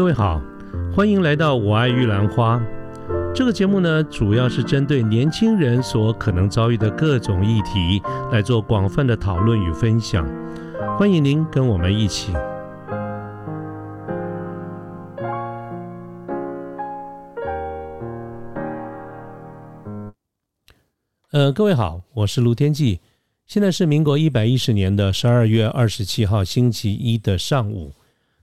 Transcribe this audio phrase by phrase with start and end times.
[0.00, 0.40] 各位好，
[0.96, 2.58] 欢迎来到我爱玉兰花。
[3.34, 8.00] 这个节目呢，主要是针对年轻人所可能遭遇的各种议题
[8.32, 10.26] 来做广泛的讨论与分享。
[10.98, 12.32] 欢迎您跟我们一起。
[21.30, 23.00] 呃，各位好，我是卢天记。
[23.44, 27.92] 现在是民国一百一十年的十二月二十七号星期一的上午。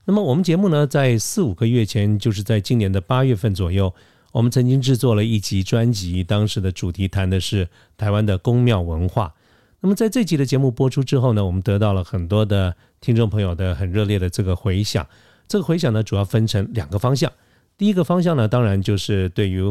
[0.10, 3.94] 那么我们节目呢，在四五个月前，就是在今年的八月份左右，
[4.32, 7.68] 我们曾经制作了一集专辑，当时的主题谈的是
[7.98, 9.34] 台湾的宫庙文化。
[9.82, 15.06] 那么在这集的节目播出之后呢，我们得到了很多的听众朋友的很热烈的这个回响。
[15.46, 17.30] 这个回响呢，主要分成两个方向。
[17.78, 19.62] 第一个方向呢，当然就是对于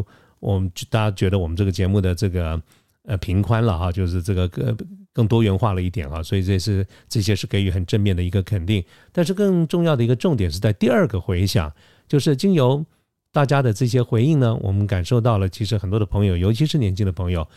[0.41, 2.61] 我们大家觉得我们这个节目的这个
[3.07, 4.77] 呃平宽了哈，就是这个个。
[5.17, 8.85] 更多元化了一点啊，所以这是这些是给予很正面的一个肯定。
[9.13, 11.73] 但是更重要的一个重点是在第二个回响，
[12.07, 12.85] 就是经由
[13.33, 17.49] 大家的这些回应呢，我们感受到了，其实很多的朋友，尤其是年轻的朋友，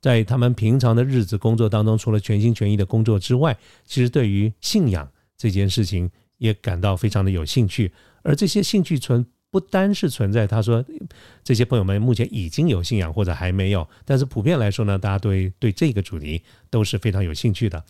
[0.00, 3.56] 在他们平常的日子工作当中，除了全心全意的工作之外，
[3.86, 7.92] 其实对于信仰这件事情也感到非常的有兴趣，
[8.24, 9.24] 而这些兴趣存。
[9.54, 10.84] 不单是存在，他说
[11.44, 17.84] 这些朋友们目前已经有信仰或者还没有，但是普遍来说呢，大家对对这个主题都是非常有兴趣的。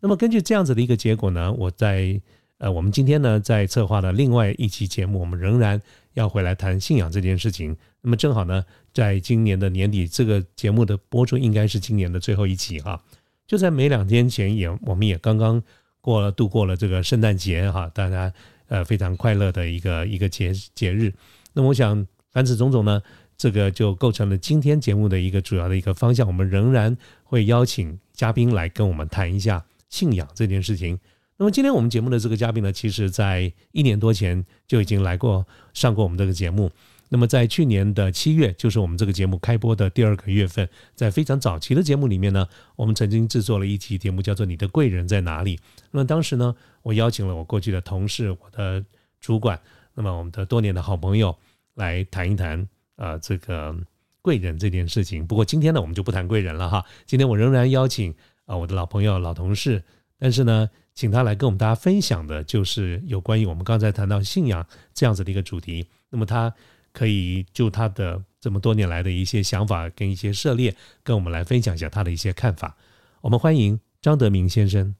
[0.00, 2.18] 那么根据这样子的一个结果呢，我在
[2.56, 5.78] 呃，我们今天呢在策划的另外一期节目，我们仍然
[6.14, 7.76] 要回来谈信仰这件事情。
[8.00, 12.98] 那么正好呢，在今年的年底，这个节目的播出应该是今年的最后一期哈。
[13.46, 15.62] 就在没两天前，也我们也刚刚
[16.00, 18.32] 过了度过了这个圣诞节哈，大家。
[18.72, 21.12] 呃，非常快乐的一个一个节节日。
[21.52, 23.02] 那么，我想凡此种种呢，
[23.36, 26.26] 这个就构成了今天节目的一个主要的一个方向。
[26.26, 30.98] 我们仍然会邀请嘉宾来跟我们谈一下信仰这件事情。
[31.36, 36.70] 那么，今天我们节目的这个嘉宾呢，其实在一年多前就已经来过上过我们这个节目。
[37.14, 45.58] 那么，在去年的七月，就是我们这个节目开播的第二个月份，在非常早期的节目里面呢，我们曾经制作了一期节目，叫做《你的贵人在哪里》。
[45.90, 48.82] 那么当时呢，我邀请了我过去的同事、我的
[49.20, 49.60] 主管，
[49.92, 51.36] 那么我们的多年的好朋友
[51.74, 53.76] 来谈一谈啊，这个
[54.22, 55.26] 贵人这件事情。
[55.26, 56.82] 不过今天呢，我们就不谈贵人了哈。
[57.04, 58.14] 今天我仍然邀请
[58.46, 59.84] 啊，我的老朋友、老同事，
[60.18, 65.86] 但是呢，请他来跟我们大家分享的，就是有关于我们刚才谈到信仰这样子的一个主题。
[66.08, 66.50] 那么他。
[66.92, 72.76] 可以就他的这么多年来的一些想法跟一些涉猎，跟我们来分享一下他的一些看法。
[73.20, 74.94] 我们欢迎张德明先生。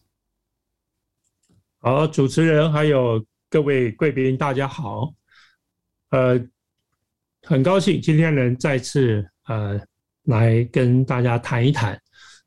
[1.78, 5.12] 好，主持人还有各位贵宾，大家好。
[6.10, 6.40] 呃，
[7.42, 9.80] 很高兴今天能再次呃
[10.24, 12.00] 来跟大家谈一谈。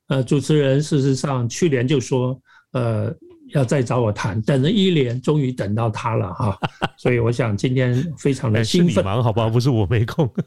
[0.08, 2.42] 呃，主持人事实上去年就说
[2.72, 3.16] 呃。
[3.54, 6.58] 要再找我谈，等了一年，终于等到他了哈，
[6.98, 9.04] 所以我想今天非常的兴奋。
[9.04, 9.48] 忙好吧？
[9.50, 10.30] 不是我没空。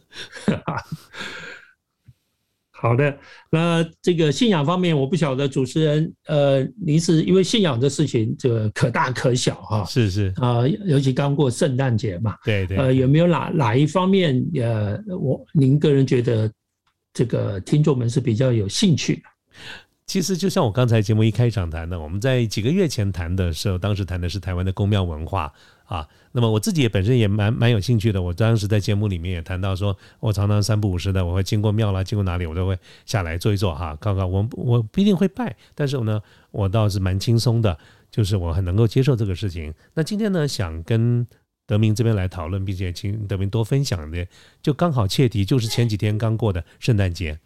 [2.71, 3.19] 好的，
[3.51, 9.85] 那这个信仰方面，我不晓得主持人，呃，您是因为信仰的事情，这个可大可小哈。
[9.85, 12.37] 是是啊，尤其刚过圣诞节嘛。
[12.45, 12.77] 对对。
[12.77, 16.49] 呃，有没有哪哪一方面，呃，我您个人觉得
[17.13, 19.23] 这个听众们是比较有兴趣的？
[20.09, 25.53] 其实就像我刚才节目一开场谈的，我们在几个月前谈的时候，当时谈的是台湾的宫庙文化
[25.85, 26.09] 啊。
[26.33, 28.23] 那么我自己也本身也蛮蛮有兴趣的。
[28.23, 37.77] 我当时在节目里面也谈到说，我常常三不五时的，我会经过庙啦，经过哪里，我都会下来坐一坐哈，看看我我不一定会拜，但是呢，我倒是蛮轻松的，
[38.11, 39.75] 就是我很能够接受这个事情。
[39.93, 41.27] 那今天呢，想跟
[41.67, 44.27] 德明这边来讨论，并且请德明多分享的，
[44.63, 47.39] 就刚好切题，就是前几天刚过的圣诞节。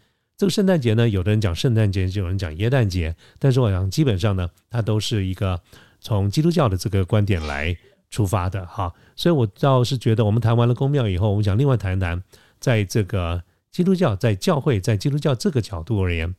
[0.43, 5.61] 这个圣诞节呢，有的人讲圣诞节，就有人讲耶诞节，但是我想基本上呢，它都是一个
[6.01, 7.77] 从基督教的这个观点来
[8.11, 8.93] 出发的哈。
[9.15, 12.21] 所以我倒是觉得，我们谈完了宫庙以后，我们想另外谈一谈，
[12.59, 16.35] 在这个基督教在教会，在基督教这个角度而言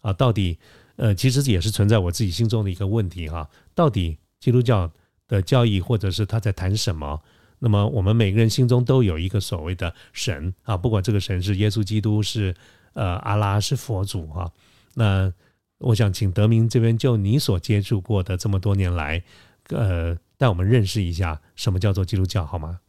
[0.00, 0.58] 啊，到底
[0.96, 3.46] 呃，其实也是存在我自己心中的一个问题哈。
[3.74, 4.90] 到底基督教
[5.28, 7.20] 的教义，或者是他在谈什么？
[7.58, 12.54] 那么我们每个人心中都有一个所谓的神啊，不管这个神是耶稣基督是。
[12.94, 14.50] 呃，阿拉是佛祖哈，
[14.94, 15.32] 那
[15.78, 19.22] 我想请德明这边就你所接触过的这么多年来，
[19.68, 22.80] 呃，带我们认识一下什么叫做基督教好吗？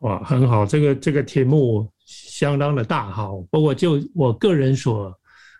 [0.00, 5.14] 哇，很好，这个这个题目相当的大哈，不过就我个人所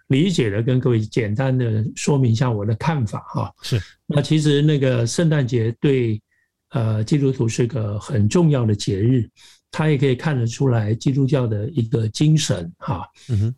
[0.09, 3.55] 理解的，跟各位简单的说明一下我的看法哈。
[3.61, 6.21] 是，那其实那个圣诞节对
[6.71, 9.29] 呃基督徒是个很重要的节日。
[9.71, 13.07] 他也可以看得出来基督教的一个精神哈，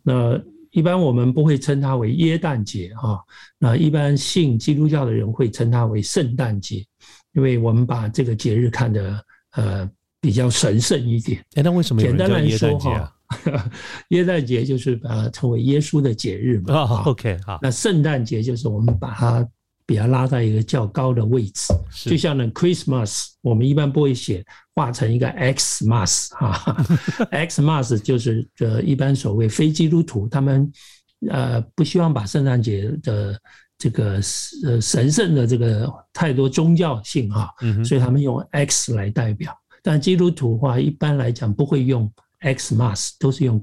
[0.03, 0.39] 那
[0.71, 3.23] 一般我们不会称它为耶诞节哈，
[3.59, 6.83] 那一般信基督教的人会称它为圣诞节，
[7.33, 9.89] 因为我们把这个节日看得呃
[10.19, 11.43] 比较神圣一点。
[11.55, 13.13] 哎，那为什么有人叫耶诞节啊？
[14.09, 16.73] 耶诞节就是把它称为耶稣的节日嘛。
[16.73, 17.59] 哦，OK，好。
[17.61, 19.47] 那圣诞节就是我们把它
[19.85, 21.73] 比它拉在一个较高的位置，
[22.09, 24.45] 就像呢 Christmas，我们一般不会写
[24.75, 26.85] 画成一个 Xmas 啊，
[27.31, 30.71] Xmas 就是呃一般所谓非基督徒他们
[31.29, 33.39] 呃不希望把圣诞节的
[33.77, 34.19] 这个
[34.65, 37.53] 呃神圣的这个太多宗教性哈，
[37.83, 39.55] 所以他们用 X 来代表。
[39.81, 42.11] 但基督徒话一般来讲不会用。
[42.43, 43.57] Xmas 都是用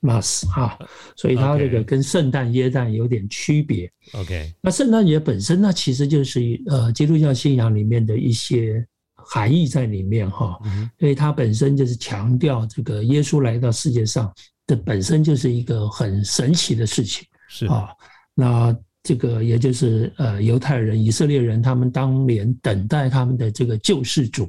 [0.00, 0.78] Christmas 哈，
[1.16, 3.90] 所以它这个跟圣诞耶诞有点区别。
[4.12, 10.58] OK，那圣诞节本身呢，其实就是呃基督教信仰里面的一些含义在里面哈，
[10.98, 14.32] 所以它本身就是强调这个耶稣来到世界上，
[14.66, 17.26] 这本身就是一个很神奇的事情。
[17.48, 17.88] 是啊，
[18.34, 24.48] 那这个也就是呃犹太人、以色列人他们当年等待他们的这个救世主。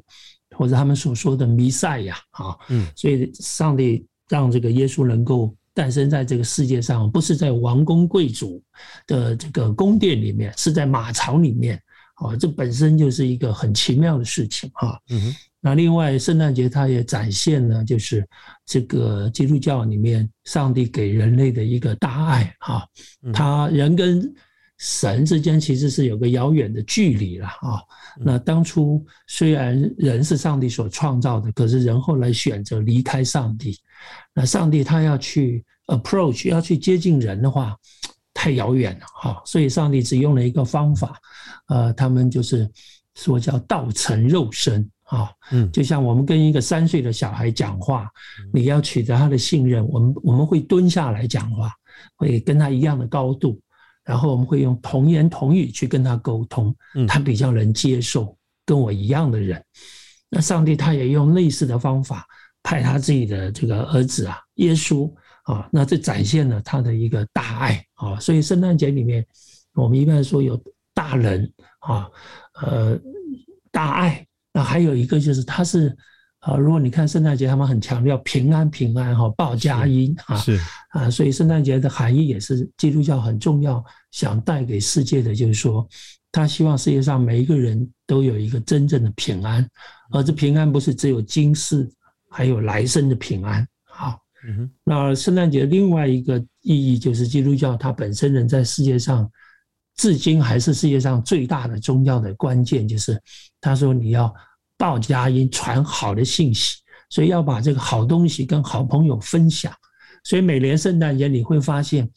[0.56, 8.62] 或者他们所说的弥赛亚啊，嗯，所以上帝让这个耶稣能够诞生在这个世界上，不是在王公贵族
[9.06, 11.82] 的这个宫殿里面，是在马槽里面，
[12.16, 14.98] 啊，这本身就是一个很奇妙的事情啊。
[15.10, 18.26] 嗯那另外圣诞节它也展现了就是
[18.66, 22.86] 这个基督教里面上帝给人类的一个大爱啊，
[23.34, 24.34] 他人跟。
[24.78, 27.82] 神之间其实是有个遥远的距离了啊。
[28.20, 33.80] 那当初虽然人是上帝所创造的，可是人后来选择离开上帝。
[34.34, 37.76] 那上帝他要去 approach，要去接近人的话，
[38.34, 39.42] 太遥远了哈。
[39.46, 41.20] 所以上帝只用了一个方法，
[41.70, 42.70] 呃，他们就是
[43.16, 45.32] 说叫道成肉身啊。
[45.52, 48.08] 嗯，就像我们跟一个三岁的小孩讲话，
[48.54, 51.72] 你要取得他的信任，我们我们会蹲下来讲话，
[52.16, 53.60] 会跟他一样的高度。
[54.08, 56.74] 然后我们会用童言童语去跟他沟通，
[57.08, 59.62] 他比较能接受跟我一样的人。
[60.30, 62.26] 那上帝他也用类似的方法
[62.64, 65.14] 派他自己的这个儿子啊，耶稣
[65.44, 68.18] 啊，那这展现了他的一个大爱啊。
[68.20, 69.26] 所以圣诞节里面，
[69.74, 70.58] 我们一般说有
[70.94, 72.10] 大人啊，
[72.62, 72.98] 呃，
[73.72, 74.26] 大爱。
[74.54, 75.96] 那还有一个就是他是。
[76.48, 80.58] 啊，如果你看圣诞节，他们很强调平安平安哈，报佳音啊，是
[80.92, 85.86] 啊，所以圣诞节的含义也是基督教很重要，想带给世界的，就是说，
[86.32, 89.68] 他希望世界上每一个人都有一个真正的平安，
[90.10, 91.86] 而这平安不是只有今世，
[92.30, 93.68] 还有来生的平安。
[93.84, 94.18] 好，
[94.86, 99.30] 那圣诞节另外一个意义就是基督教它本身人在世界上，
[99.98, 103.22] 至今还是世界上最大的宗教的关键，就是
[103.60, 104.34] 他说你要。
[104.78, 106.78] 报佳音，传好的信息，
[107.10, 109.72] 所以要把这个好东西跟好朋友分享。
[110.24, 112.10] 所以每年圣诞节你会发现，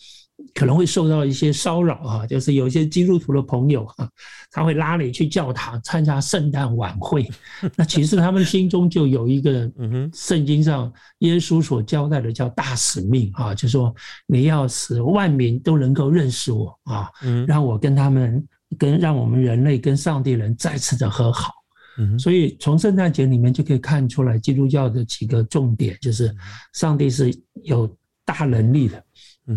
[0.52, 4.08] 可能会受到一些骚扰啊，就是有一些基督徒的朋友啊，
[4.50, 7.28] 他会拉你去教堂参加圣诞晚会。
[7.76, 9.70] 那其实他们心中就有一个，
[10.12, 13.94] 圣经上耶稣所交代的叫大使命啊，就说
[14.26, 17.08] 你要使万民都能够认识我啊，
[17.46, 18.44] 让我跟他们
[18.76, 21.52] 跟让我们人类跟上帝人再次的和好。
[22.18, 26.34] 所以从圣诞节里面就可以看出来，基督教的几个重点就是，
[26.72, 27.30] 上帝是
[27.62, 27.88] 有
[28.24, 29.04] 大能力的，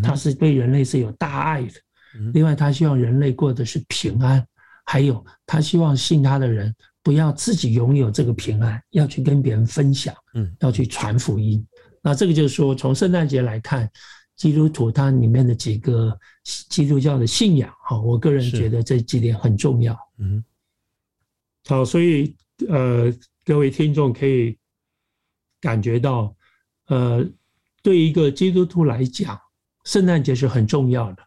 [0.02, 1.74] 他是对人类是有大爱的。
[2.34, 4.46] 另外，他希望人类过的是平安，
[4.86, 10.14] 还有他希望信他的人不要自己拥有这个平安，要去跟别人分享，
[10.60, 11.66] 要去传福音。
[12.02, 13.90] 那这个就是说，从圣诞节来看，
[14.36, 16.18] 基督徒他里面的几个
[16.70, 19.98] 基督教的信仰，哈，我个人觉得这几点很重要。
[20.20, 20.44] 嗯。
[21.68, 22.36] 好，所以
[22.68, 23.14] 呃，
[23.46, 24.58] 各位听众可以
[25.62, 26.36] 感觉到，
[26.88, 27.26] 呃，
[27.82, 29.40] 对一个基督徒来讲，
[29.86, 31.24] 圣诞节是很重要的。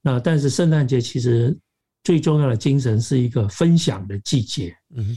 [0.00, 1.56] 那但是圣诞节其实
[2.04, 4.76] 最重要的精神是一个分享的季节。
[4.94, 5.16] 嗯，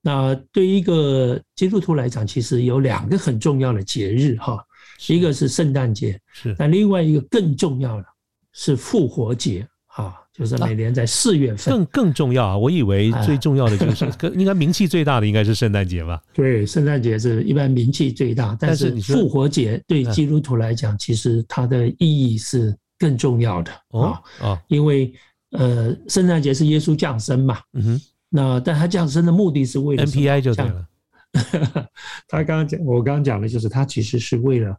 [0.00, 4.62] 那对一个基督徒来讲，其实有两个很重要的节日哈，
[5.08, 8.06] 一个是圣诞节，是，那另外一个更重要的
[8.52, 10.18] 是复活节啊。
[10.32, 12.56] 就是每年在四月份，更更重要啊！
[12.56, 16.18] 我以为最重要的就是，应该名气最大的应该是圣诞节吧？
[16.32, 24.62] 对，圣诞节是一般名气最大，但是复活节对基督徒来讲，其实它的意义是更重要的啊啊！
[24.68, 25.12] 因为
[25.50, 30.86] 呃，圣诞节是耶稣降生嘛，嗯哼，那但他降生的目的是为了 NPI 就对了。
[32.26, 34.74] 他刚刚讲，我刚刚讲的就是他其实是为了。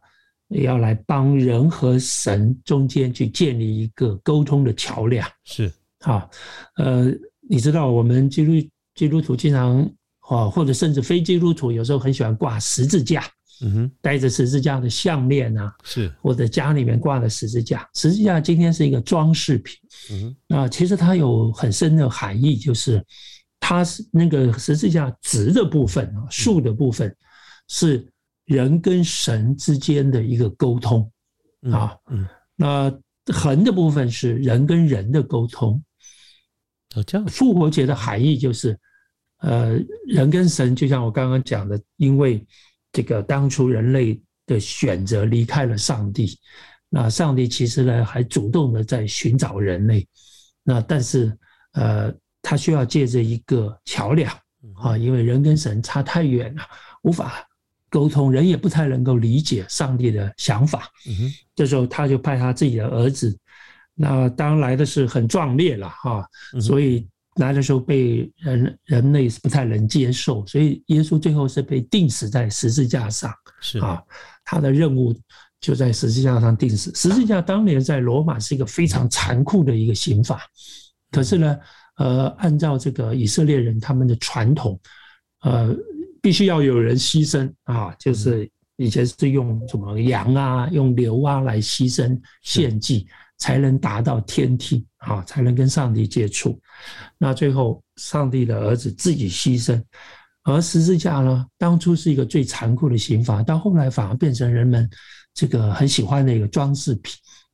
[0.48, 5.72] 要来帮人和神中间去建立一个沟通的桥梁，是。
[6.00, 6.28] 啊，
[6.76, 7.06] 呃，
[7.48, 13.24] 你知道我们基督基督徒经常啊，或者甚至非基督徒有时候很喜欢挂十字架，
[13.62, 16.12] 嗯哼，带着十字架的项链啊，是。
[16.20, 19.76] 或者家里面挂的十字架，十字架今天是一个装饰品，
[20.10, 23.02] 嗯哼，那其实它有很深的含义，就是
[23.58, 27.16] 它是那个十字架直的部分啊，竖的部分
[27.68, 28.06] 是
[28.46, 31.10] 人跟神之间的一个沟通
[31.72, 32.92] 啊，嗯，那
[33.32, 35.82] 横的部分是人跟人的沟通。
[36.94, 37.26] 哦，这样。
[37.26, 38.78] 复活节的含义就是，
[39.38, 42.46] 呃，人跟神，就像我刚刚讲的，因为
[42.92, 46.38] 这个当初人类的选择离开了上帝，
[46.88, 50.06] 那上帝其实呢还主动的在寻找人类，
[50.62, 51.36] 那但是
[51.72, 54.30] 呃，他需要借着一个桥梁
[54.76, 56.62] 啊，因为人跟神差太远了，
[57.02, 57.44] 无法
[57.94, 60.88] 沟通，人也不太能够理解上帝的想法。
[61.54, 63.38] 这时候他就派他自己的儿子。
[63.94, 66.26] 那当来的是很壮烈了哈，
[66.60, 74.02] 所以来的时候被人人类是不太能接受，所以耶稣最后是被钉死在十字架上，是啊，
[74.44, 75.14] 他的任务
[75.60, 76.92] 就在十字架上钉死。
[76.96, 80.40] 十字架当年在罗马是一个非常残酷的一个刑法，
[81.12, 81.56] 可是呢，
[81.98, 84.80] 呃，按照这个以色列人他们的传统，
[85.42, 85.72] 呃，
[86.24, 93.06] 必须要有人牺牲啊，就是以前是用什么羊啊、用牛啊来牺牲献祭。
[93.36, 96.58] 才能达到天梯啊，才能跟上帝接触。
[97.18, 99.82] 那最后，上帝的儿子自己牺牲，
[100.44, 104.88] 而十字架呢，当初是一个最残酷的刑罚，到后来反而变成人们
[105.34, 107.12] 这个很喜欢的一个装饰品。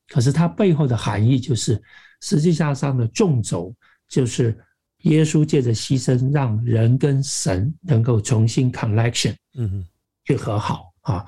[0.09, 1.83] 可是它背后的含义就是，
[2.21, 3.75] 十字架上的纵轴
[4.07, 4.57] 就是
[5.03, 9.87] 耶稣借着牺牲，让人跟神能够重新 connection，嗯，
[10.25, 11.25] 去和好啊。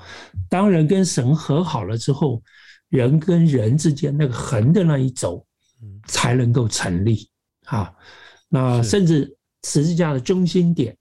[0.49, 2.43] 当人跟神和好了之后。
[2.93, 5.43] 人跟人之间那个横的那一轴，
[6.09, 7.27] 才能够成立
[7.65, 7.91] 啊。
[8.51, 9.35] 那甚至
[9.67, 10.95] 十字架的中心点，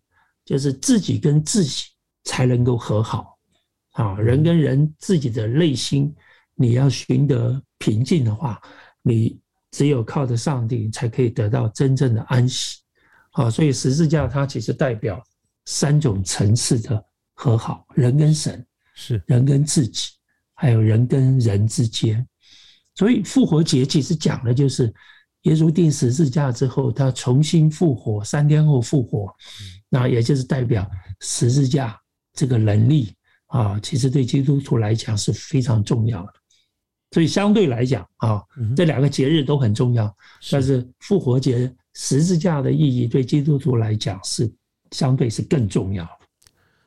[0.46, 1.88] 就是自己跟自己
[2.24, 3.38] 才能够和好
[3.92, 4.18] 啊。
[4.18, 6.16] 人跟人自己的内心，
[6.56, 8.62] 你要寻得平静的话，
[9.02, 9.38] 你
[9.72, 12.78] 只有靠着上帝，才可以得到真正的安息
[13.32, 13.50] 啊。
[13.50, 15.24] 所以十字架它其实代表
[15.66, 20.10] 三种层次的和好：人跟神，是人跟自己。
[20.54, 22.24] 还有人跟人之间，
[22.94, 24.94] 所以复活节其实讲的就是
[25.42, 29.34] 耶稣定十字架之后，他重新复活，三天后复活，
[29.90, 30.88] 那也就是代表
[31.22, 32.00] 十字架
[32.34, 33.12] 这个能力
[33.48, 36.34] 啊，其实对基督徒来讲是非常重要的。
[37.12, 38.42] 所以相对来讲啊，
[38.76, 40.14] 这两个节日都很重要，
[40.50, 44.50] 但是复活节十字架的意义对基督徒来讲是
[44.92, 46.08] 相对是更重要。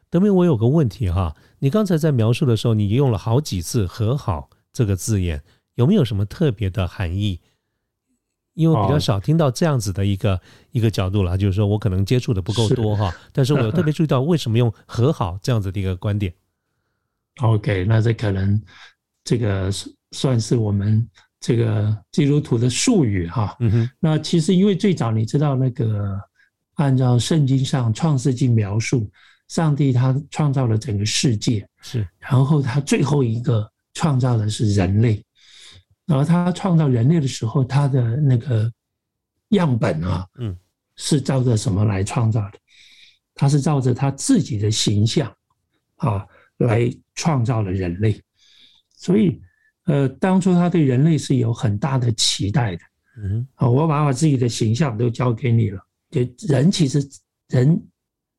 [0.09, 5.43] 德明，我有个问题哈，你刚才在描述的时候，你用了好几次“和好”这个字眼，
[5.75, 7.41] 有没有什么特别的含义？
[8.55, 10.41] 因为我比较少听到这样子的一个
[10.71, 16.33] 一个角度了，就是说我可能接触的不够多哈， 但是我有特别注意到为什么用“和好”这样子的一个观点。
[17.43, 18.63] OK，那这可能
[19.25, 19.69] 这个
[20.15, 21.07] 算是我们
[21.41, 23.55] 这个基督徒的术语哈。
[23.61, 23.91] 嗯哼。
[24.01, 26.19] 那其实因为最早你知道那个
[26.77, 29.11] 按照圣经上创世纪描述。
[29.49, 35.23] 上帝他创造了整个世界，是，然后他最后一个创造的是人类，
[36.07, 38.73] 然后他创造人类的时候，他的那个
[39.51, 40.57] 样本啊，嗯，
[40.97, 42.59] 是照着什么来创造的？
[43.35, 45.31] 他是照着他自己的形象
[45.97, 48.19] 啊来创造了人类，
[48.97, 49.39] 所以，
[49.85, 52.83] 呃，当初他对人类是有很大的期待的，
[53.23, 57.07] 嗯，啊，我把我自己的形象都交给你了，就人其实
[57.49, 57.81] 人。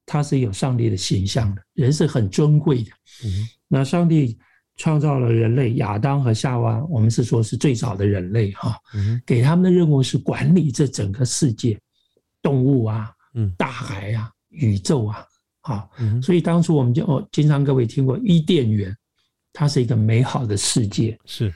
[0.07, 2.91] 他是有上帝的形象的，人是很尊贵的。
[3.25, 4.37] 嗯，那上帝
[4.75, 8.77] 创造了人类，亚当和夏娃，我们是说是最早的人类哈。
[8.93, 11.75] 嗯，给他们的任务是管理这整个世界，
[12.39, 15.25] 动物啊，嗯，大海啊，宇宙啊，
[15.61, 15.89] 啊，
[16.21, 18.95] 所以当初我们就哦，经常各位听过伊甸园，
[19.55, 21.17] 它是一个美好的世界。
[21.25, 21.51] 是，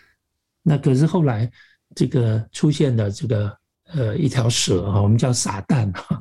[0.63, 1.47] 那可是后来
[1.93, 3.55] 这个出现的这个
[3.93, 6.17] 呃一条蛇啊，我们叫撒旦哈，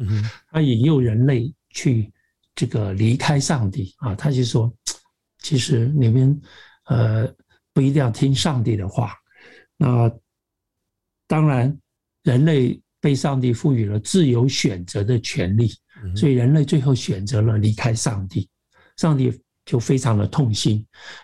[0.51, 2.13] 它引诱人类去。
[2.61, 4.69] 这个离开上帝啊，他就说，
[5.39, 6.43] 其实你们
[6.87, 7.33] 呃
[7.73, 9.15] 不一定要听上帝的话。
[9.77, 10.11] 那
[11.29, 11.79] 当然，
[12.25, 15.71] 人类被上帝赋予了自由选择的权利，
[16.17, 18.51] 所以人类最后选择了离开上帝。
[18.97, 19.31] 上帝
[19.69, 20.83] 就非常的痛心。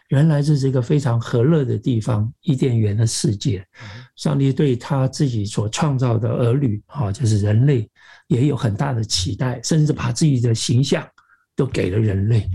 [0.08, 3.66] 原来这是一个非常和乐的地方，伊甸园的世界。
[4.16, 7.88] 上帝对他自己所创造的儿女啊，就是人类，
[8.26, 11.02] 也有很大的期待，甚至把自己的形象。
[11.56, 12.50] 都给了人类，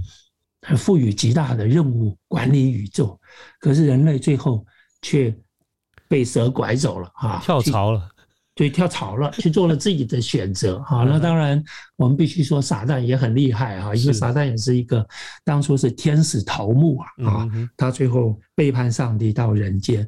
[0.76, 3.18] 赋予极大的任务，管理宇宙。
[3.58, 4.66] 可是人类最后
[5.02, 5.34] 却
[6.10, 7.40] 被蛇拐走了啊！
[7.42, 8.10] 跳槽了，
[8.60, 11.06] 对，跳槽了，去做了自己的选择哈。
[11.06, 11.64] 那当然，
[11.96, 15.08] 我们必须说撒旦也很厉害哈，因为撒旦也是一个
[15.46, 17.48] 当初是天使头目啊啊，
[17.78, 20.06] 他最后背叛上帝到人间，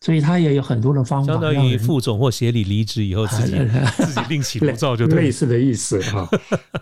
[0.00, 1.34] 所以他也有很多的方法。
[1.34, 3.54] 相当于副总或协理离职以后自己
[3.98, 6.26] 自己另起炉灶就类似的意思哈。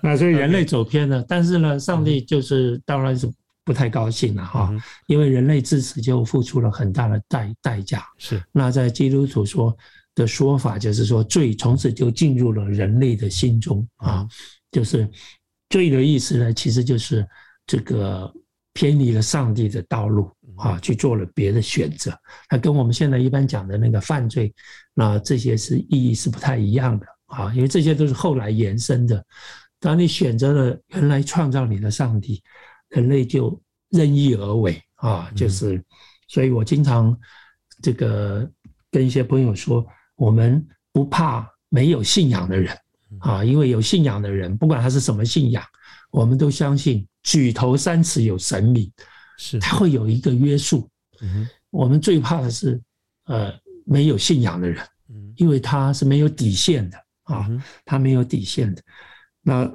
[0.00, 3.28] 那所以人类走偏了，但是呢，上帝就是当然是
[3.64, 4.72] 不太高兴了哈，
[5.08, 8.04] 因为人类自此就付出了很大的代代价。
[8.18, 9.76] 是那在基督徒说。
[10.18, 14.26] 的说法就是说，罪从此就进入了人类的心中啊，
[14.72, 15.08] 就是
[15.70, 17.25] 罪的意思呢，其实就是
[17.64, 18.30] 这个
[18.72, 22.12] 偏离了上帝的道路啊，去做了别的选择。
[22.48, 24.52] 它跟我们现在一般讲的那个犯罪，
[24.92, 29.25] 那这些是意义是不太一样的啊，因为这些都是后来延伸的。
[29.78, 32.42] 当你选择了原来创造你的上帝，
[32.88, 33.58] 人类就
[33.90, 35.80] 任意而为啊，就是，
[36.26, 37.16] 所以我经常
[37.80, 38.50] 这个
[38.90, 39.87] 跟一些朋友说。
[40.18, 42.76] 我们不怕没有信仰的人
[43.20, 45.64] 啊，因为有信仰的人，不管他是什么信仰，
[46.10, 48.90] 我们都相信举头三尺有神明，
[49.38, 50.90] 是他会有一个约束。
[51.70, 52.80] 我们最怕的是
[53.26, 53.52] 呃
[53.84, 54.84] 没有信仰的人，
[55.37, 57.48] 因为他是没有底线的啊，
[57.84, 58.82] 他没有底线的。
[59.40, 59.70] 那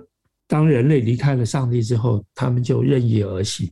[0.45, 3.71] 当人类离开了上帝之后，他们就任意而行。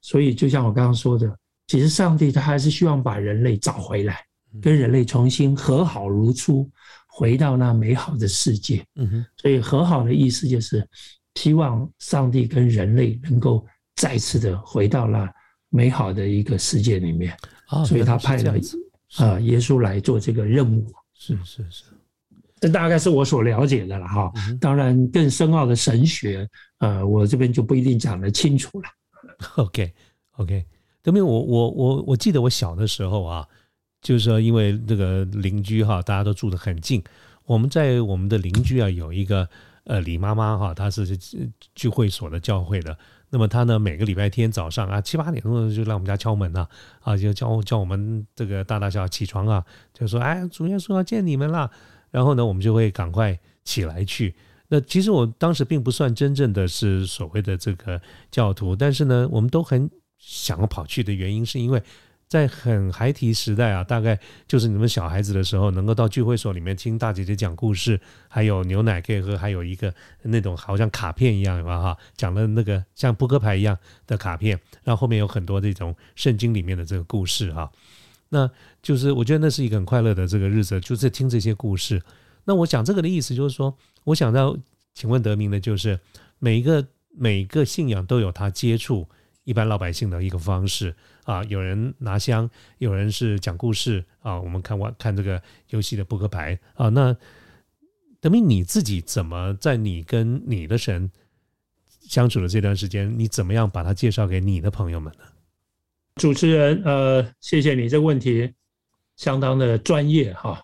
[0.00, 1.32] 所以就像我刚刚说的，
[1.68, 4.27] 其实上帝他还是希望把人类找回来。
[4.60, 6.68] 跟人类重新和好如初，
[7.06, 8.84] 回到那美好的世界。
[8.96, 10.86] 嗯哼，所以和好的意思就是
[11.34, 13.64] 希望上帝跟人类能够
[13.96, 15.30] 再次的回到那
[15.68, 17.36] 美好的一个世界里面。
[17.66, 18.54] 啊，所以他派了
[19.16, 20.86] 啊耶稣来做这个任务。
[21.12, 21.84] 是是是，
[22.60, 24.32] 这大概是我所了解的了哈。
[24.60, 28.88] 当然更深奥的神学，呃，我这边就不一定讲得清楚了。
[29.56, 29.92] OK
[30.36, 30.64] OK，
[31.02, 33.46] 德明，我我我我记得我小的时候啊。
[34.00, 37.02] 就是说，因为这个邻居哈，大家都住得很近。
[37.44, 39.48] 我们在我们的邻居啊，有一个
[39.84, 41.16] 呃李妈妈哈，她是
[41.74, 42.96] 聚会所的教会的。
[43.30, 46.66] 那么她呢，每个礼拜天早上啊七八点钟就来我们家敲门呐，
[47.00, 51.70] 啊就叫叫我们这个大大小小起床啊，就说哎主耶稣要见你们啦。
[52.10, 54.34] 然后呢，我们就会赶快起来去。
[54.68, 61.82] 那其实我当时并不算真正的是所谓的这个教徒，但是呢，我们都很想要跑去的原因是因为。
[62.28, 77.70] 在很孩提时代啊，大概就是你们小孩子的时候，能够到聚会所里面听大姐姐讲故事，还有牛奶可以喝，还有一个那种好像卡片一样，吧哈，讲的那个像扑克牌一样的卡片，然后后面有很多这种圣经里面的这个故事哈，
[78.28, 78.50] 那
[78.82, 82.02] 就是我觉得那是一个很快乐的这个日子，就是听这些故事。
[82.44, 84.54] 那我讲这个的意思就是说，我想到，
[84.92, 85.98] 请问德明的就是
[86.38, 86.86] 每一个
[87.16, 89.08] 每一个信仰都有他接触
[89.48, 90.94] 一般老百姓的一个方式。
[91.24, 94.38] 啊，有人拿香，有人是讲故事啊。
[94.38, 96.88] 我们看完看这个游戏的扑克牌啊。
[96.90, 97.16] 那
[98.20, 101.10] 德明你自己怎么在你跟你的神
[102.00, 105.24] 相处的这段时间，你怎么样把它介绍给你的朋友们呢？
[106.16, 108.52] 主持人，呃，谢谢你这个问题，
[109.16, 110.62] 相当的专业哈。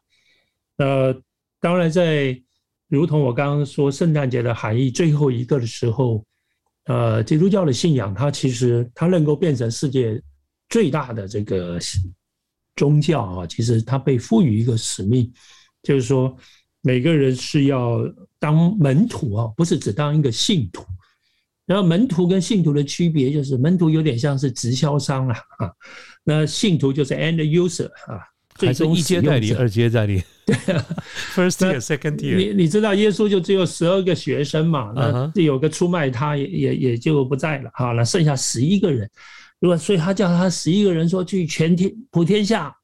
[0.79, 1.14] 呃，
[1.61, 2.40] 当然在
[2.88, 6.25] 如同我刚刚说圣诞节的含义最后一个的时候，
[6.85, 10.23] 呃，基督教的信仰它其实它能够变成世界。
[10.70, 11.79] 最大的这个
[12.75, 15.31] 宗教啊，其实它被赋予一个使命，
[15.83, 16.35] 就是说
[16.81, 18.01] 每个人是要
[18.40, 20.83] 当门徒啊，不是只当一个信徒。
[21.66, 25.73] 然后门徒跟信徒的区别就是，门徒有点像是直销商啊，啊，
[26.25, 28.18] 那信徒就是 end user 啊，
[28.57, 30.23] 还是一阶代理、二阶代理？
[30.47, 30.55] 对，
[31.35, 32.37] first year、second year。
[32.37, 34.93] 你你知道耶稣就只有十二个学生嘛，
[35.35, 39.11] 那有个出卖他也也也就不在了好了剩下十一个人。
[39.61, 39.77] 如果？
[39.77, 42.75] 所以他叫他十一个人说去全天普天下，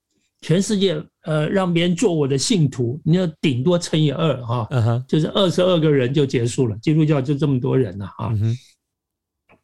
[0.40, 3.00] 全世界，呃，让别人做我的信徒。
[3.04, 4.66] 你要顶多乘以二哈，
[5.06, 6.76] 就是二十二个人就结束了。
[6.78, 8.32] 基督教就这么多人了啊。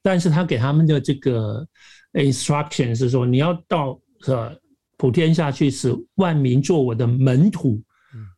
[0.02, 1.66] 但是他给他们的这个
[2.12, 4.54] instruction 是说，你要到呃
[4.96, 7.82] 普天下去，使万民做我的门徒。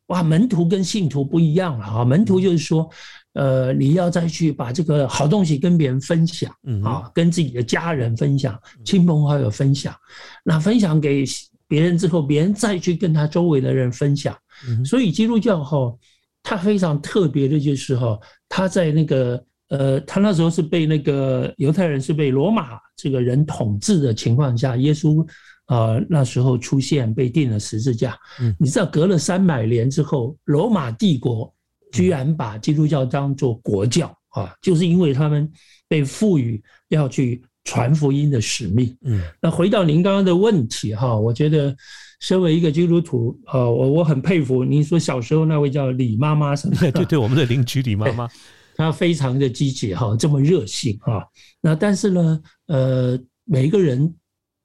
[0.06, 2.04] 哇，门徒跟信徒不一样了啊！
[2.04, 2.88] 门徒就是说。
[3.34, 9.94] 呃，你要再去把这个好东西跟别人分享，啊，跟自己的家人分享，亲朋好友分享，
[10.42, 11.24] 那分享给
[11.68, 14.36] 别人之后，别人再去跟他周围的人分享。
[14.84, 15.94] 所以基督教哈，
[16.42, 18.18] 它非常特别的就是哈，
[18.48, 25.24] 他在那个呃，他那时候是被那个犹太人是被罗马这个人统治的情况下，耶稣
[25.68, 28.18] 呃那时候出现被钉了十字架。
[28.58, 31.54] 你知道隔了三百年之后，罗马帝国。
[31.90, 35.50] 居然把基督教当做国教啊，就是因为他们
[35.88, 38.94] 被赋予要去传福音的使命。
[39.06, 41.74] 嗯那回到您刚刚的问题哈，我觉得
[42.20, 48.28] 身为一个基督徒，呃，我我很佩服您说小时候那位叫李妈妈什么 对对对，我们的邻居李妈妈，
[48.76, 51.26] 她非常的积极哈，这么热心哈。
[51.58, 54.14] 那但是呢，呃，每一个人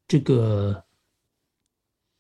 [0.10, 0.84] 这个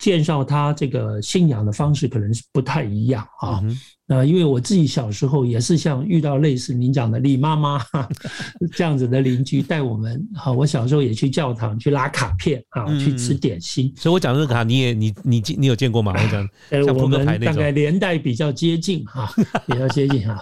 [0.03, 3.61] 介绍他这个信仰的方式可能是不太一样啊。
[3.63, 8.07] 嗯那因为我自己小时候也是像遇到类似您讲的李妈妈哈
[8.75, 13.91] 这样子的邻居带我们哈，我小时候也去教堂去拉卡片啊，嗯去吃点心。
[13.95, 16.13] 所以我讲的这个卡，你也你你你有见过吗？
[16.19, 19.33] 我讲我们大概年代比较接近哈，
[19.65, 20.37] 比较接近哈。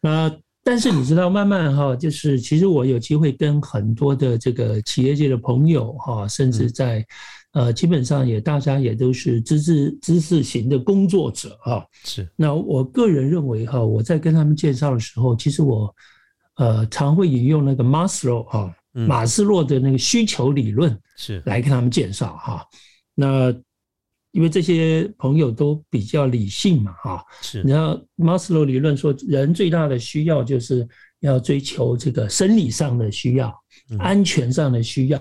[0.00, 7.04] 那但是你知道，慢慢哈，就是其实我有机会跟很多的这个企业界的朋友哈，甚嗯至在
[7.52, 11.84] 呃，基本上也大家也都是知识知识型的工作者啊。
[12.04, 12.28] 是。
[12.36, 15.92] 那我个人认为哈，我在跟他们介绍的时候，其实我
[16.56, 19.08] 呃常会引用那个马斯洛哈嗯。
[19.08, 21.42] 马斯洛的那个需求理论是。
[21.44, 22.64] 来跟他们介绍哈。
[23.14, 23.52] 那
[24.30, 27.62] 因为这些朋友都比较理性嘛哈，是。
[27.62, 33.52] 你知道马斯洛理论说，人最大的需要就是要追求这个生理上的需要、
[33.90, 33.98] 嗯。
[33.98, 35.18] 安全上的需要，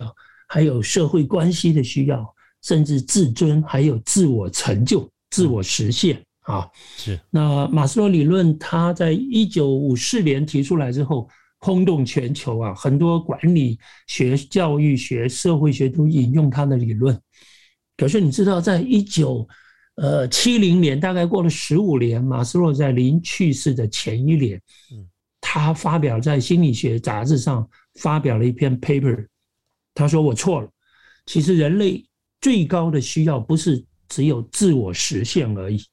[0.49, 2.25] 还有社会关系的需要，
[2.63, 6.67] 甚至自尊，还有自我成就、自我实现啊。
[6.97, 17.17] 是那马斯洛理论，他在一九五四年提出来之后，轰动全球啊，很多管理学、教育学、社会学都引用他的理论。
[17.95, 19.47] 可是你知道，在一九
[19.97, 24.59] 呃七零年，大概过了十五年，马斯洛在临去世的前一年
[24.93, 25.05] 嗯，
[25.39, 29.27] 他发表在心理学杂志上发表了一篇 paper，
[29.99, 30.69] 他说我错了，
[31.25, 32.07] 其实人类
[32.39, 35.83] 最高的需要不是只有自我实现而已。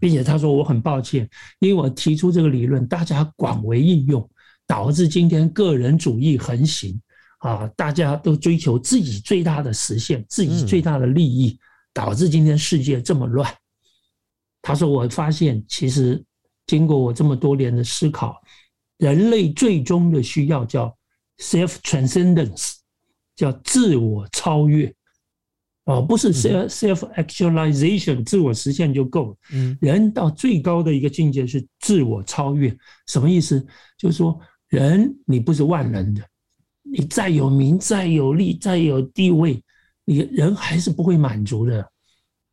[0.00, 1.28] 并且他说我很抱歉，
[1.60, 4.28] 因为我提出这个理论，大家广为应用，
[4.66, 7.00] 导致今天个人主义横行
[7.38, 11.56] 啊，大家都追求自己最大的实现，自己最大的利益，
[11.94, 13.50] 导致今天世界这么乱。
[14.60, 16.20] 他说我发现，其实
[16.66, 18.42] 经过我这么多年的思考，
[18.98, 20.92] 人类最终的需要叫
[21.38, 22.74] self transcendence，
[23.36, 24.92] 叫自我超越。
[25.84, 29.36] 哦，不是 self self actualization，自我实现就够了。
[29.52, 33.64] 嗯人到最高的一个境界是自我超越，什么意思？
[33.96, 36.20] 就是说，人你不是万能的，
[36.82, 39.62] 你再有名、再有利、再有地位，
[40.04, 41.88] 你人还是不会满足的。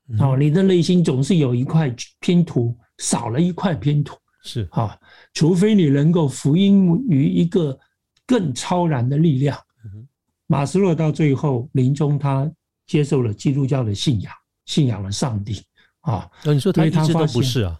[0.09, 4.95] 嗯哦，你的内心总是有一块拼图少了一块拼图是啊，
[5.33, 7.75] 除非你能够福音于一个
[8.27, 9.57] 更超然的力量。
[10.53, 12.47] 马斯洛到最后临终，他
[12.85, 14.31] 接受了基督教的信仰，
[14.67, 15.59] 信仰了上帝
[16.01, 16.29] 啊。
[16.45, 17.79] 哦，你说他一直都不是啊？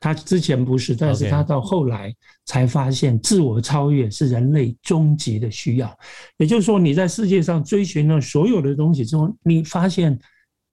[0.00, 2.12] 他之前不是，但是他到后来
[2.44, 5.96] 才发现，自我超越是人类终极的需要。
[6.38, 10.18] 也就是说，你在世界上追寻了所有的东西之后，你发现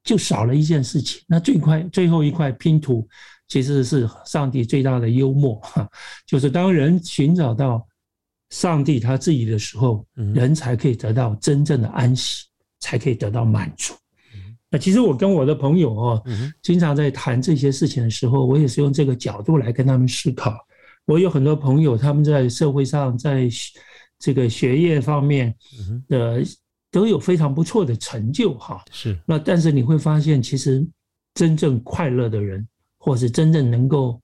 [0.03, 1.21] 就少了一件事情。
[1.27, 3.07] 那最快最后一块拼图，
[3.47, 5.87] 其实是上帝最大的幽默，哈，
[6.25, 7.87] 就是当人寻找到
[8.49, 12.45] 上帝他自己的时候，嗯人才可以得到真正的安息，
[12.79, 13.93] 才可以得到满足。
[14.69, 16.23] 那其实我跟我的朋友哦，
[16.61, 20.53] 经常在谈这些事情的时候，我也是用这个角度来跟他们思考。
[21.05, 23.47] 我有很多朋友，他们在社会上，在
[24.19, 25.55] 这个学业方面
[26.07, 26.43] 的
[26.91, 28.83] 都有非常不错的成就哈。
[28.91, 30.85] 是那但是你会发现，其实
[31.35, 34.19] 真正快乐的人，或是真正能够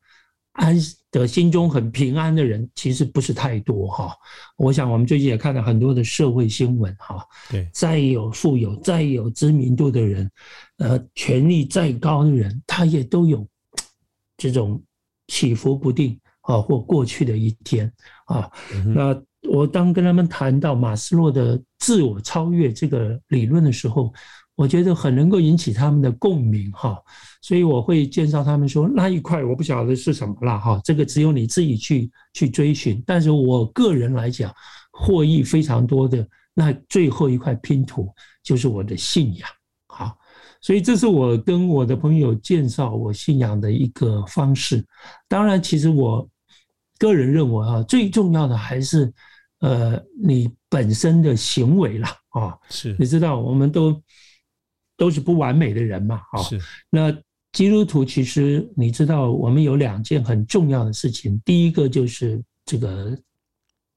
[0.53, 0.75] 安
[1.11, 4.15] 得心中很平安的人，其实不是太多哈。
[4.57, 10.31] 我想我们最近也看了很多的社会新闻哈，对再有富有、再有知名度的人，
[10.77, 13.45] 呃，权力再高的人，他也都有
[14.37, 14.81] 这种
[15.27, 17.91] 起伏不定啊，或过去的一天
[18.25, 18.49] 啊。
[18.73, 24.13] 嗯那我当跟他们谈到马斯洛的自我超越这个理论的时候，
[24.61, 26.95] 我觉得很能够引起他们的共鸣哈，
[27.41, 33.03] 所以我会介绍他们说那一块我不晓得是什么了哈，这个只有你自己去去追寻。
[33.03, 34.53] 但是我个人来讲，
[34.91, 38.07] 获益非常多的那最后一块拼图
[38.43, 39.49] 就是我的信仰，
[39.87, 40.15] 好，
[40.61, 44.85] 所以这是我跟我的朋友介绍我信仰的一个方式。
[45.27, 46.29] 当然，其实我
[46.99, 49.11] 个人认为啊，最重要的还是
[49.61, 53.99] 呃你本身的行为了啊，是你知道我们都
[55.01, 57.11] 都是不完美的人嘛啊，是那
[57.53, 63.17] 基督徒其实你知道，我们有两件很重要的事情，第一个就是这个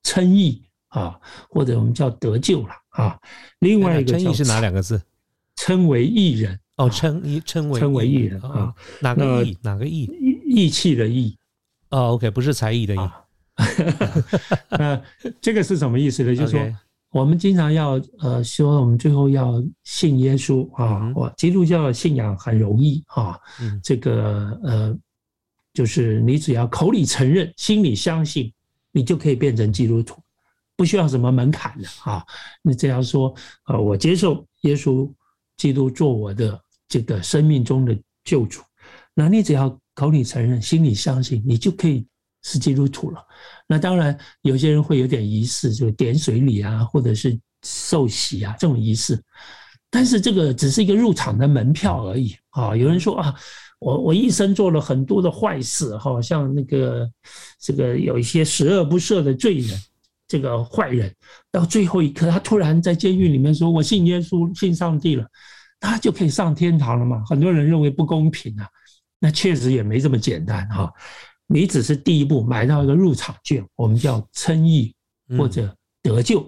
[0.02, 3.20] 称义啊，或者我们叫得救了啊，
[3.58, 4.98] 另外一个叫称义是哪两个字？
[5.56, 9.58] 称为义人哦，称义称为称为义人哦啊，哪个义？
[9.60, 10.04] 哪个义？
[10.04, 11.36] 义义气的义
[11.90, 12.98] 哦，OK，不是才艺的艺。
[12.98, 13.20] 啊。
[14.70, 15.02] 那
[15.42, 16.34] 这个是什么意思呢？
[16.34, 16.76] 就是说
[17.14, 21.12] 我们经常要呃说，我们最后要信耶稣啊。
[21.14, 23.38] 我基督教的信仰很容易啊，
[23.84, 24.98] 这个呃，
[25.72, 28.52] 就是你只要口里承认，心里相信，
[28.90, 30.20] 你就可以变成基督徒，
[30.74, 32.20] 不需要什么门槛的啊。
[32.62, 33.32] 你只要说
[33.68, 35.08] 呃，我接受耶稣
[35.56, 38.60] 基督做我的这个生命中的救主，
[39.14, 42.04] 那你只要口里承认，心里相信，你就可以。
[42.44, 43.20] 是基督徒了，
[43.66, 49.18] 那当然有些人会有点仪式，就点水礼啊，或者是受洗啊这种仪式，
[49.90, 52.76] 但是这个只是一个入场的门票而已啊。
[52.76, 53.34] 有人说啊，
[53.80, 57.10] 我我一生做了很多的坏事，哈，像那个
[57.58, 59.80] 这个有一些十恶不赦的罪人，
[60.28, 61.10] 这个坏人，
[61.50, 65.26] 到最后一刻他突然在监狱里面说，我信耶稣，信上帝了，
[65.80, 67.24] 他就可以上天堂了嘛？
[67.24, 68.68] 很多人认为不公平啊，
[69.18, 70.92] 那确实也没这么简单哈。
[71.54, 74.92] 你只是第一步买到一个入场券，我们叫称义
[75.38, 76.44] 或者得救。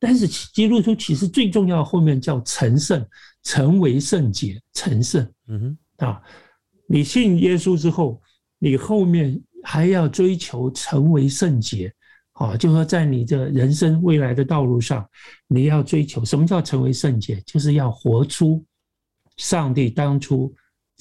[0.00, 3.06] 但是基督徒其实最重要后面叫成圣，
[3.42, 5.22] 成为圣洁，成圣。
[5.48, 5.60] 嗯
[5.98, 6.22] 哼啊，
[6.86, 8.22] 你信耶稣之后，
[8.58, 11.92] 你后面还要追求成为圣洁。
[12.32, 15.06] 啊，就说在你的人生未来的道路上，
[15.46, 17.38] 你要追求什么叫成为圣洁？
[17.42, 18.64] 就是要活出
[19.36, 20.50] 上帝当初。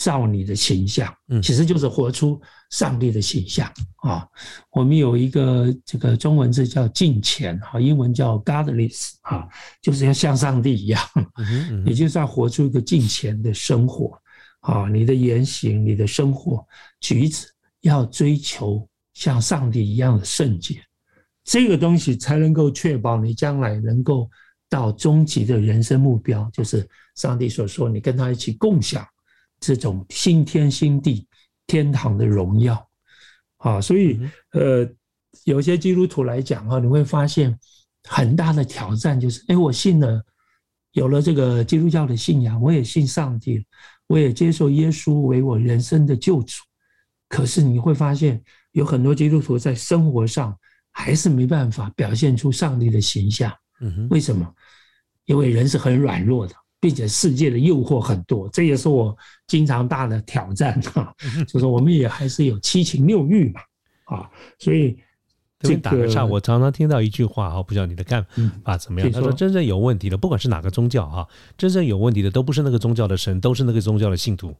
[0.01, 4.27] 造你的形象，嗯，其实就是活出上帝的形象啊。
[4.71, 9.47] 我们有一个这个中文字叫敬虔，哈，英文叫 godless，啊，
[9.79, 10.99] 就是要像上帝一样，
[11.85, 14.19] 也就是要活出一个敬虔的生活
[14.61, 14.89] 啊。
[14.89, 16.65] 你的言行、你的生活
[16.99, 17.45] 举止
[17.81, 20.81] 要追求像上帝一样的圣洁，
[21.43, 24.27] 这个东西才能够确保你将来能够
[24.67, 29.05] 到终极的人生目标，就是上帝所说，你跟他一起共享。
[29.61, 31.25] 这种新天新地、
[31.67, 32.89] 天堂的荣耀，
[33.57, 34.19] 啊，所以
[34.53, 34.85] 呃，
[35.45, 37.57] 有些基督徒来讲啊，你会发现
[38.09, 40.21] 很大的挑战就是：哎，我信了，
[40.93, 43.63] 有了这个基督教的信仰，我也信上帝，
[44.07, 46.57] 我也接受耶稣为我人生的救主。
[47.29, 50.57] 可是你会发现，有很多基督徒在生活上
[50.91, 53.53] 还是没办法表现出上帝的形象。
[53.79, 54.51] 嗯哼，为什么？
[55.25, 56.55] 因为人是很软弱的。
[56.81, 59.15] 并且世界的诱惑很多，这也是我
[59.45, 61.15] 经常大的挑战哈。
[61.47, 63.61] 就是我们也还是有七情六欲嘛，
[64.05, 64.97] 啊，所以
[65.59, 68.25] 这打个岔，我常常听到一句话哈，不知道你的看
[68.63, 69.11] 法怎么样？
[69.11, 74.51] 他说，真正有问题的，不管是哪个宗教哈，真正有问题的都不是那个宗教的神，都是那个宗教的信徒。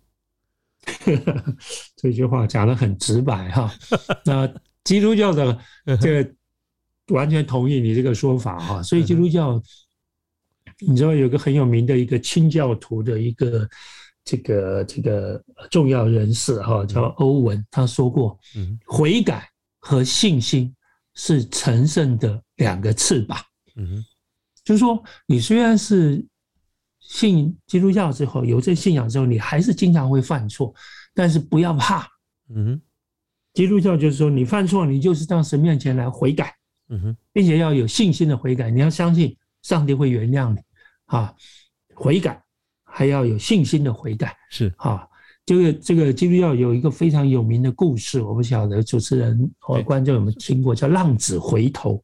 [1.97, 3.73] 这句话讲的很直白哈。
[4.25, 4.47] 那
[4.83, 5.57] 基督教的
[5.99, 6.31] 这个
[7.07, 9.59] 完全同意你这个说法哈，所以基督教。
[10.87, 13.69] 你知道有个很有名的一个清教徒的一个
[14.23, 20.73] 这个这个重要人士哈，叫欧文，他说过，嗯，悔改和信心
[21.13, 23.37] 是成圣的两个翅膀。
[23.75, 24.03] 嗯，
[24.63, 26.25] 就是说，你虽然是
[26.99, 30.73] 信基督教之后有这信仰之后，你还是经常会犯错，
[31.13, 32.07] 但是不要怕。
[32.49, 32.79] 嗯，
[33.53, 36.55] 基督教就是说，你犯错，你就是到神面前来悔改。
[36.89, 40.59] 嗯哼，并且要有信心的悔改，你要相信上帝会原谅你。
[41.11, 41.33] 啊，
[41.93, 42.41] 悔改
[42.83, 45.07] 还要有信心的悔改是啊。
[45.45, 52.01] 这个这个基督教有一个非常有名的故事，我不晓得主持人和观众有没有听过，叫浪子回头。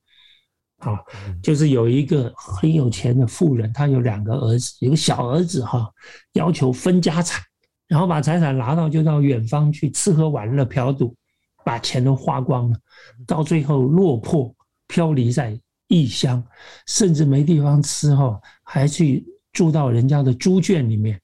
[0.80, 1.00] 啊，
[1.42, 5.90] 就是有一个很有钱的富人，他有两个儿子，有个小儿子哈，
[6.34, 7.42] 要求分家产，
[7.88, 11.16] 然后把财产拿到就到远方去吃喝玩乐嫖赌，
[11.64, 12.78] 把钱都花光了，
[13.26, 14.54] 到最后落魄
[14.88, 15.60] 飘离在。
[15.88, 16.44] 异乡，
[16.86, 21.20] 甚至没地方吃哈，还去住到人家的猪圈里面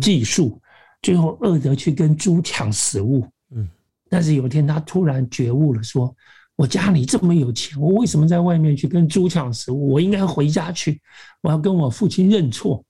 [0.00, 0.60] 寄宿，
[1.02, 3.26] 最后饿得去跟猪抢食物。
[3.54, 3.68] 嗯，
[4.08, 6.14] 但是有一天他突然觉悟了，说
[6.56, 9.90] ：“我家里这么有钱，我为什么在外面去跟猪抢食物？
[9.92, 11.00] 我应该回家去，
[11.42, 12.84] 我要跟我父亲认错。”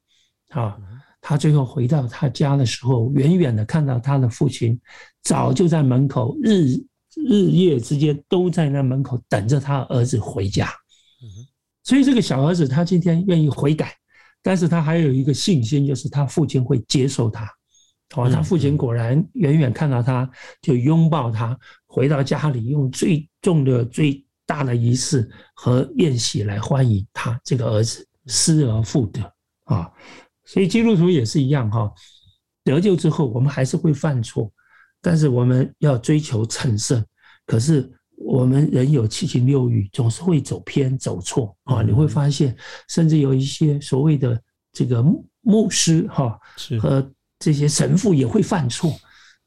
[0.50, 0.76] 啊，
[1.20, 4.80] 他最后回到他家的时候，远远的看到他的父亲
[5.22, 6.72] 早就在门口，日
[7.14, 10.68] 日夜之间都在那门口等着他儿子回家。
[11.82, 13.96] 所以这个小儿子他今天愿意悔改，
[14.42, 17.50] 但是他还有一个信心，就是他父亲会接受他。
[18.14, 20.30] 哦，他父亲果然远远看到他
[20.60, 29.22] 就拥抱他，回到家里用最重的、最大的仪式和宴席来欢迎他这个儿子失而复得
[29.64, 29.90] 啊！
[30.44, 31.90] 所以基督徒也是一样哈，
[32.62, 34.52] 得救之后我们还是会犯错，
[35.00, 37.04] 但是我们要追求成圣，
[37.46, 37.90] 可是。
[38.22, 41.82] 我们人有七情六欲，总是会走偏走错啊！
[41.82, 42.54] 你会发现，
[42.88, 44.40] 甚至有一些所谓的
[44.72, 45.02] 这个
[45.40, 46.38] 牧师哈
[46.78, 48.94] 和这些神父也会犯错，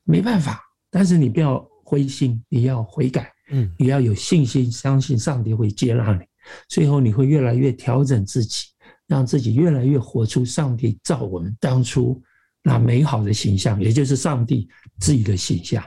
[0.04, 0.60] 没办法。
[0.90, 6.26] 但是你不要灰心，你要悔改，嗯，你要有信心，相信上帝会接纳你。
[6.68, 8.66] 最后你会越来越调整自己，
[9.08, 12.20] 让自己越来越活出上帝造我们当初
[12.64, 14.68] 那美好的形象，也就是上帝
[15.00, 15.84] 自己的形象。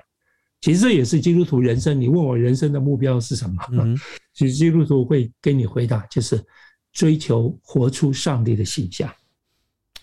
[0.66, 2.00] 其实这也是基督徒人生。
[2.00, 3.55] 你问我人生的目标是什么？
[3.70, 3.96] 嗯
[4.35, 6.44] 其实基督徒会跟你回答，就是
[6.92, 9.09] 追求活出上帝的形象。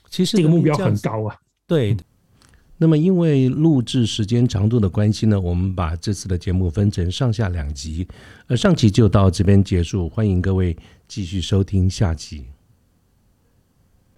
[0.09, 1.35] 其实这个目标很高啊。
[1.67, 1.97] 对。
[2.77, 8.07] 那么，因为录制时间长度的关系呢，我们把这次的节目分成上下两集。
[8.47, 10.77] 呃，上集就到这边结束，欢迎各位
[11.09, 12.52] 继续收听下集。